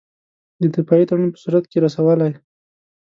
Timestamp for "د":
0.61-0.63